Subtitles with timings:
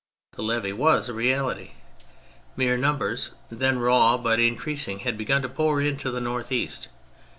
[0.31, 1.73] The levy was a reality.
[2.55, 6.87] Mere numbers then raw, but in creasing, had begun to pour into the north east.